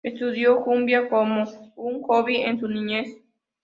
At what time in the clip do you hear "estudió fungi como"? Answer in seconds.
0.03-1.43